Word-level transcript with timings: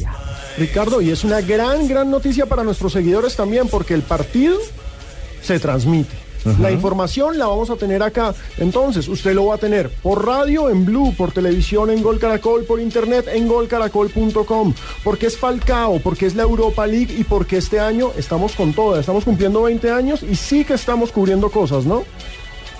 García. 0.00 0.32
Ricardo, 0.58 1.00
y 1.00 1.10
es 1.10 1.24
una 1.24 1.40
gran, 1.40 1.88
gran 1.88 2.10
noticia 2.10 2.46
para 2.46 2.62
nuestros 2.62 2.92
seguidores 2.92 3.36
también, 3.36 3.68
porque 3.68 3.94
el 3.94 4.02
partido 4.02 4.58
se 5.42 5.58
transmite. 5.58 6.22
La 6.60 6.72
información 6.72 7.38
la 7.38 7.46
vamos 7.46 7.70
a 7.70 7.76
tener 7.76 8.02
acá. 8.02 8.34
Entonces, 8.58 9.06
usted 9.06 9.32
lo 9.34 9.46
va 9.46 9.54
a 9.54 9.58
tener 9.58 9.90
por 10.02 10.26
radio, 10.26 10.70
en 10.70 10.84
Blue, 10.84 11.14
por 11.16 11.30
televisión, 11.30 11.90
en 11.90 12.02
Gol 12.02 12.18
Caracol, 12.18 12.64
por 12.64 12.80
internet, 12.80 13.28
en 13.32 13.46
golcaracol.com. 13.46 14.74
Porque 15.04 15.26
es 15.26 15.38
Falcao, 15.38 16.00
porque 16.00 16.26
es 16.26 16.34
la 16.34 16.42
Europa 16.42 16.86
League 16.86 17.14
y 17.16 17.24
porque 17.24 17.58
este 17.58 17.78
año 17.78 18.10
estamos 18.16 18.52
con 18.54 18.72
toda. 18.72 18.98
Estamos 18.98 19.24
cumpliendo 19.24 19.62
20 19.62 19.90
años 19.92 20.24
y 20.28 20.34
sí 20.34 20.64
que 20.64 20.74
estamos 20.74 21.12
cubriendo 21.12 21.48
cosas, 21.48 21.84
¿no? 21.84 22.04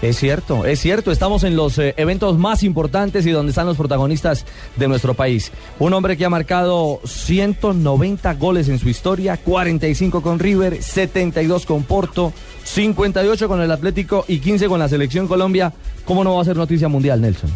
Es 0.00 0.16
cierto, 0.16 0.64
es 0.64 0.78
cierto, 0.78 1.10
estamos 1.10 1.42
en 1.42 1.56
los 1.56 1.76
eh, 1.78 1.92
eventos 1.96 2.38
más 2.38 2.62
importantes 2.62 3.26
y 3.26 3.30
donde 3.32 3.50
están 3.50 3.66
los 3.66 3.76
protagonistas 3.76 4.46
de 4.76 4.86
nuestro 4.86 5.14
país. 5.14 5.50
Un 5.80 5.92
hombre 5.92 6.16
que 6.16 6.24
ha 6.24 6.30
marcado 6.30 7.00
190 7.04 8.34
goles 8.34 8.68
en 8.68 8.78
su 8.78 8.88
historia, 8.88 9.36
45 9.38 10.22
con 10.22 10.38
River, 10.38 10.80
72 10.80 11.66
con 11.66 11.82
Porto, 11.82 12.32
58 12.62 13.48
con 13.48 13.60
el 13.60 13.72
Atlético 13.72 14.24
y 14.28 14.38
15 14.38 14.68
con 14.68 14.78
la 14.78 14.88
Selección 14.88 15.26
Colombia. 15.26 15.72
¿Cómo 16.04 16.22
no 16.22 16.36
va 16.36 16.42
a 16.42 16.44
ser 16.44 16.56
noticia 16.56 16.86
mundial, 16.86 17.20
Nelson? 17.20 17.50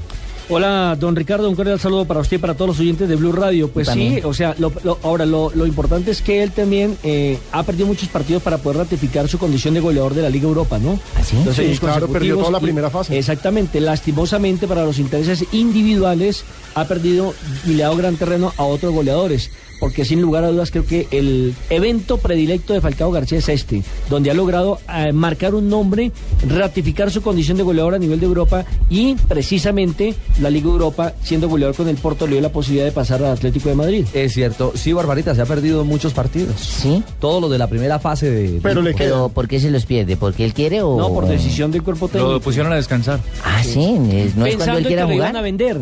Hola, 0.55 0.97
don 1.01 1.16
Ricardo, 1.16 1.48
un 1.48 1.55
cordial 1.56 1.80
saludo 1.80 2.05
para 2.05 2.20
usted 2.20 2.37
y 2.37 2.38
para 2.38 2.52
todos 2.52 2.69
los 2.69 2.80
oyentes 2.80 3.09
de 3.09 3.16
Blue 3.16 3.33
Radio. 3.33 3.69
Pues 3.69 3.88
sí, 3.88 4.19
o 4.23 4.34
sea, 4.34 4.55
lo- 4.59 4.70
lo- 4.84 4.98
ahora 5.02 5.25
lo, 5.25 5.51
lo 5.55 5.66
importante 5.66 6.11
es 6.11 6.20
que 6.20 6.42
él 6.42 6.51
también 6.52 6.98
eh, 7.02 7.38
ha 7.52 7.62
perdido 7.62 7.87
muchos 7.87 8.11
partidos 8.11 8.42
para 8.42 8.59
poder 8.59 8.77
ratificar 8.80 9.28
su 9.28 9.38
condición 9.38 9.73
de 9.73 9.80
goleador 9.80 10.12
de 10.12 10.20
la 10.20 10.28
Liga 10.28 10.47
Europa, 10.48 10.78
¿no? 10.78 11.01
¿Ah, 11.16 11.23
sí? 11.25 11.37
Dos 11.42 11.56
Sí, 11.56 11.62
años 11.62 11.80
claro, 11.80 12.06
perdió 12.09 12.37
toda 12.37 12.51
la 12.51 12.61
primera 12.61 12.91
fase. 12.91 13.16
Exactamente, 13.16 13.80
lastimosamente 13.80 14.69
para 14.69 14.84
los 14.84 14.98
intereses 14.98 15.42
individuales 15.52 16.45
ha 16.75 16.84
perdido 16.84 17.33
y 17.66 17.70
le 17.70 17.84
ha 17.84 17.87
dado 17.87 17.97
gran 17.98 18.16
terreno 18.16 18.53
a 18.59 18.64
otros 18.64 18.92
goleadores. 18.92 19.50
Porque 19.80 20.05
sin 20.05 20.23
lugar 20.23 20.45
a 20.45 20.48
dudas 20.53 20.70
creo 20.70 20.87
que 20.87 21.09
el 21.11 21.55
evento 21.69 22.16
predilecto 22.19 22.73
de 22.73 22.80
Falcao 22.80 23.11
García 23.11 23.39
es 23.39 23.48
este, 23.48 23.83
donde 24.09 24.31
ha 24.31 24.34
logrado 24.34 24.78
eh, 24.89 25.12
marcar 25.12 25.56
un 25.56 25.69
nombre, 25.69 26.12
ratificar 26.48 27.11
su 27.11 27.20
condición 27.20 27.56
de 27.56 27.64
goleador 27.64 27.97
a 27.97 27.98
nivel 27.98 28.20
de 28.20 28.27
Europa 28.27 28.64
y 28.89 29.16
precisamente 29.27 30.14
la 30.42 30.50
Liga 30.50 30.66
Europa, 30.68 31.12
siendo 31.22 31.48
goleador 31.48 31.74
con 31.76 31.88
el 31.88 31.96
Porto, 31.96 32.26
le 32.26 32.32
dio 32.32 32.40
la 32.42 32.50
posibilidad 32.50 32.84
de 32.86 32.92
pasar 32.92 33.22
al 33.22 33.32
Atlético 33.32 33.68
de 33.68 33.74
Madrid. 33.74 34.06
Es 34.12 34.32
cierto, 34.34 34.72
sí, 34.74 34.92
Barbarita, 34.92 35.34
se 35.34 35.42
ha 35.42 35.46
perdido 35.46 35.84
muchos 35.84 36.12
partidos. 36.12 36.56
¿Sí? 36.60 37.02
Todo 37.20 37.40
lo 37.40 37.48
de 37.48 37.58
la 37.58 37.66
primera 37.68 37.98
fase 37.98 38.30
de... 38.30 38.60
Pero 38.62 38.82
le 38.82 38.94
queda. 38.94 39.28
¿por 39.28 39.48
qué 39.48 39.60
se 39.60 39.70
los 39.70 39.86
pierde? 39.86 40.16
¿Porque 40.16 40.44
él 40.44 40.52
quiere 40.52 40.82
o...? 40.82 40.98
No, 40.98 41.08
por 41.14 41.26
decisión 41.28 41.70
del 41.70 41.82
cuerpo 41.82 42.08
técnico. 42.08 42.32
Lo 42.32 42.40
pusieron 42.40 42.72
a 42.72 42.76
descansar. 42.76 43.20
Ah, 43.44 43.62
sí, 43.62 43.96
es- 44.12 44.34
no 44.36 44.44
es 44.46 44.56
cuando 44.56 44.74
Pensando 44.74 44.78
él 44.80 44.86
quiera 44.86 45.02
que 45.02 45.08
lo 45.08 45.14
iban 45.14 45.28
jugar. 45.28 45.36
a 45.36 45.42
vender. 45.42 45.80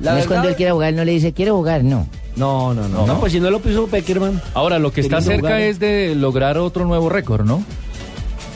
La 0.00 0.12
no 0.12 0.18
es 0.18 0.26
cuando 0.26 0.48
él 0.48 0.56
quiera 0.56 0.72
jugar, 0.72 0.92
no 0.94 1.04
le 1.04 1.12
dice, 1.12 1.32
quiero 1.32 1.56
jugar, 1.56 1.82
no. 1.84 2.06
No, 2.36 2.74
no, 2.74 2.86
no. 2.88 3.06
No, 3.06 3.18
pues 3.20 3.32
si 3.32 3.40
no 3.40 3.50
lo 3.50 3.60
puso 3.60 3.86
Peckerman. 3.86 4.42
Ahora, 4.52 4.78
lo 4.78 4.92
que 4.92 5.00
está 5.00 5.22
cerca 5.22 5.48
jugar. 5.48 5.60
es 5.62 5.78
de 5.78 6.14
lograr 6.14 6.58
otro 6.58 6.84
nuevo 6.84 7.08
récord, 7.08 7.46
¿no? 7.46 7.64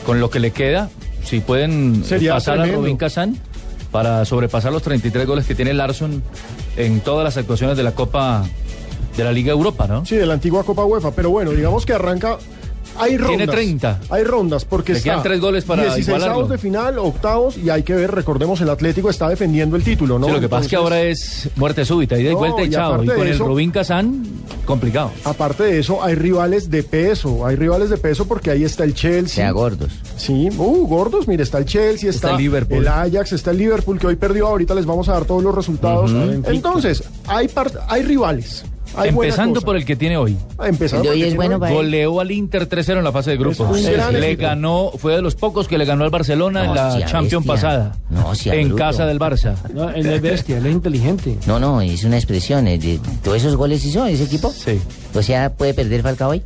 Con 0.05 0.19
lo 0.19 0.29
que 0.29 0.39
le 0.39 0.51
queda, 0.51 0.89
si 1.23 1.39
pueden 1.39 2.03
Sería 2.03 2.33
pasar 2.33 2.55
tremendo. 2.57 2.77
a 2.77 2.81
Rubín 2.81 2.97
Kazán 2.97 3.37
para 3.91 4.23
sobrepasar 4.25 4.71
los 4.71 4.81
33 4.81 5.27
goles 5.27 5.45
que 5.45 5.55
tiene 5.55 5.73
Larson 5.73 6.23
en 6.77 7.01
todas 7.01 7.23
las 7.23 7.37
actuaciones 7.37 7.77
de 7.77 7.83
la 7.83 7.91
Copa 7.93 8.43
de 9.15 9.23
la 9.23 9.31
Liga 9.31 9.51
Europa, 9.51 9.87
¿no? 9.87 10.05
Sí, 10.05 10.15
de 10.15 10.25
la 10.25 10.33
antigua 10.33 10.63
Copa 10.63 10.85
UEFA. 10.85 11.11
Pero 11.11 11.29
bueno, 11.29 11.51
digamos 11.51 11.85
que 11.85 11.93
arranca. 11.93 12.37
Hay 12.97 13.17
rondas. 13.17 13.37
Tiene 13.37 13.47
30. 13.51 13.99
Hay 14.09 14.23
rondas 14.23 14.65
porque 14.65 14.91
Le 14.93 14.97
está 14.99 15.11
quedan 15.11 15.23
tres 15.23 15.39
goles 15.41 15.63
para 15.65 15.83
16 15.83 16.07
igualarlo. 16.07 16.47
de 16.47 16.57
final, 16.57 16.99
octavos 16.99 17.57
y 17.57 17.69
hay 17.69 17.83
que 17.83 17.93
ver, 17.95 18.11
recordemos, 18.11 18.61
el 18.61 18.69
Atlético 18.69 19.09
está 19.09 19.29
defendiendo 19.29 19.75
el 19.75 19.83
título, 19.83 20.19
¿no? 20.19 20.27
Sí, 20.27 20.33
lo 20.33 20.39
que 20.39 20.49
pasa 20.49 20.63
es 20.65 20.69
que 20.69 20.75
ahora 20.75 21.01
es 21.01 21.49
muerte 21.55 21.85
súbita, 21.85 22.19
ida 22.19 22.29
y 22.31 22.33
No, 22.33 22.39
vuelta 22.39 22.61
y 22.63 22.65
y 22.65 22.69
chao. 22.69 23.03
Y 23.03 23.07
con 23.07 23.27
el 23.27 23.39
Rubín 23.39 23.71
Kazán, 23.71 24.23
complicado. 24.65 25.11
Aparte 25.23 25.63
de 25.63 25.79
eso, 25.79 26.03
hay 26.03 26.15
rivales 26.15 26.69
de 26.69 26.83
peso, 26.83 27.45
hay 27.45 27.55
rivales 27.55 27.89
de 27.89 27.97
peso 27.97 28.27
porque 28.27 28.51
ahí 28.51 28.63
está 28.63 28.83
el 28.83 28.93
Chelsea. 28.93 29.35
Sea 29.43 29.51
gordos. 29.51 29.89
Sí, 30.17 30.49
uh, 30.57 30.87
gordos, 30.87 31.27
mire, 31.27 31.43
está 31.43 31.57
el 31.57 31.65
Chelsea, 31.65 32.09
está, 32.09 32.27
Está 32.27 32.31
el 32.31 32.43
Liverpool. 32.43 32.77
el 32.79 32.87
Ajax, 32.87 33.31
está 33.33 33.51
el 33.51 33.57
Liverpool 33.57 33.97
que 33.99 34.07
hoy 34.07 34.15
perdió, 34.15 34.47
ahorita 34.47 34.75
les 34.75 34.85
vamos 34.85 35.09
a 35.09 35.13
dar 35.13 35.25
todos 35.25 35.41
los 35.43 35.55
resultados. 35.55 36.11
Entonces, 36.45 37.03
hay 37.27 37.47
part- 37.47 37.79
hay 37.87 38.03
rivales. 38.03 38.63
Hay 38.95 39.09
Empezando 39.09 39.61
por 39.61 39.75
el 39.75 39.85
que 39.85 39.95
tiene 39.95 40.17
hoy. 40.17 40.37
Empezando 40.63 41.11
El 41.11 41.19
de 41.19 41.23
hoy 41.25 41.29
es 41.29 41.35
bueno 41.35 41.59
para. 41.59 41.73
Goleó 41.73 42.19
al 42.19 42.31
Inter 42.31 42.67
3-0 42.67 42.97
en 42.97 43.03
la 43.03 43.11
fase 43.11 43.31
de 43.31 43.37
grupos. 43.37 43.81
Le 44.11 44.35
ganó, 44.35 44.91
fue 44.97 45.15
de 45.15 45.21
los 45.21 45.35
pocos 45.35 45.67
que 45.67 45.77
le 45.77 45.85
ganó 45.85 46.03
al 46.03 46.09
Barcelona 46.09 46.65
en 46.65 46.75
la 46.75 47.05
Champions 47.05 47.45
bestia. 47.45 47.53
pasada. 47.53 47.95
No, 48.09 48.35
sea 48.35 48.55
en 48.55 48.69
bruto. 48.69 48.83
casa 48.83 49.05
del 49.05 49.19
Barça. 49.19 49.55
No, 49.73 49.89
él 49.89 50.05
es 50.05 50.21
bestia, 50.21 50.57
él 50.57 50.65
es 50.65 50.71
inteligente. 50.71 51.37
No, 51.45 51.59
no, 51.59 51.81
es 51.81 52.03
una 52.03 52.17
expresión. 52.17 52.67
es 52.67 52.81
de, 52.81 52.99
¿Todos 53.23 53.37
esos 53.37 53.55
goles 53.55 53.83
hizo 53.85 54.05
ese 54.05 54.23
equipo? 54.23 54.51
Sí. 54.51 54.79
O 55.13 55.21
sea, 55.21 55.53
¿puede 55.53 55.73
perder 55.73 56.01
Falcao 56.01 56.31
hoy? 56.31 56.41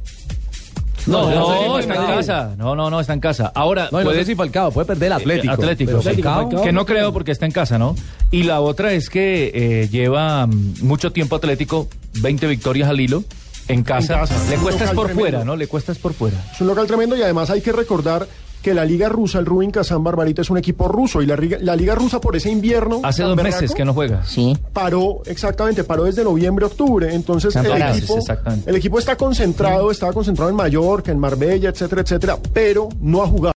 No, 1.07 1.29
no, 1.29 1.35
no, 1.35 1.67
no, 1.67 1.79
está 1.79 1.95
en 1.95 2.05
casa. 2.07 2.55
No, 2.57 2.75
no, 2.75 2.89
no, 2.89 2.99
está 2.99 3.13
en 3.13 3.19
casa. 3.19 3.51
Ahora, 3.53 3.89
No, 3.91 3.99
y 4.01 4.03
no 4.03 4.09
puede 4.09 4.19
sé 4.23 4.31
si 4.31 4.35
Falcao, 4.35 4.71
puede 4.71 4.87
perder 4.87 5.07
el 5.07 5.13
Atlético. 5.13 5.53
Atlético. 5.53 5.99
Pero. 6.03 6.15
Falcao- 6.15 6.63
Que 6.63 6.71
no 6.71 6.85
creo 6.85 7.13
porque 7.13 7.31
está 7.31 7.45
en 7.45 7.51
casa, 7.51 7.77
¿no? 7.77 7.95
Y 8.31 8.43
la 8.43 8.59
otra 8.61 8.91
es 8.93 9.09
que 9.09 9.51
eh, 9.53 9.89
lleva 9.89 10.47
mm, 10.47 10.75
mucho 10.81 11.11
tiempo 11.11 11.35
Atlético, 11.35 11.87
20 12.21 12.47
victorias 12.47 12.89
al 12.89 12.99
hilo, 12.99 13.23
en 13.67 13.83
casa. 13.83 14.13
En 14.15 14.19
casa. 14.21 14.35
Le 14.49 14.57
Un 14.57 14.63
cuesta 14.63 14.83
es 14.85 14.89
local 14.89 14.95
por 14.95 15.05
tremendo. 15.07 15.21
fuera, 15.31 15.43
¿no? 15.45 15.55
Le 15.55 15.67
cuesta 15.67 15.91
es 15.91 15.97
por 15.99 16.13
fuera. 16.13 16.37
Es 16.53 16.61
un 16.61 16.67
local 16.67 16.87
tremendo 16.87 17.15
y 17.15 17.21
además 17.21 17.49
hay 17.49 17.61
que 17.61 17.71
recordar 17.71 18.27
que 18.61 18.73
la 18.73 18.85
Liga 18.85 19.09
Rusa, 19.09 19.39
el 19.39 19.45
Rubin 19.45 19.71
Kazán 19.71 20.03
Barbarita, 20.03 20.41
es 20.41 20.49
un 20.49 20.57
equipo 20.57 20.87
ruso 20.87 21.21
y 21.21 21.25
la, 21.25 21.37
la 21.61 21.75
Liga 21.75 21.95
Rusa 21.95 22.19
por 22.19 22.35
ese 22.35 22.49
invierno. 22.49 23.01
Hace 23.03 23.23
dos 23.23 23.35
berraco, 23.35 23.55
meses 23.55 23.75
que 23.75 23.85
no 23.85 23.93
juega. 23.93 24.23
Sí. 24.25 24.57
Paró, 24.73 25.21
exactamente, 25.25 25.83
paró 25.83 26.05
desde 26.05 26.23
noviembre, 26.23 26.65
octubre. 26.65 27.13
Entonces 27.13 27.55
el 27.55 27.65
equipo, 27.65 28.19
el 28.65 28.75
equipo 28.75 28.99
está 28.99 29.15
concentrado, 29.15 29.91
estaba 29.91 30.13
concentrado 30.13 30.49
en 30.49 30.55
Mallorca, 30.55 31.11
en 31.11 31.19
Marbella, 31.19 31.69
etcétera, 31.69 32.01
etcétera, 32.01 32.37
pero 32.53 32.89
no 32.99 33.21
ha 33.21 33.27
jugado. 33.27 33.53